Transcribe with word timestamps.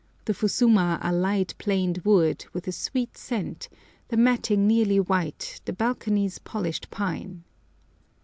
The 0.25 0.33
fusuma 0.33 0.97
are 1.03 1.13
light 1.13 1.53
planed 1.59 1.99
wood 1.99 2.43
with 2.53 2.67
a 2.67 2.71
sweet 2.71 3.15
scent, 3.19 3.69
the 4.07 4.17
matting 4.17 4.65
nearly 4.65 4.99
white, 4.99 5.61
the 5.65 5.73
balconies 5.73 6.39
polished 6.39 6.89
pine. 6.89 7.43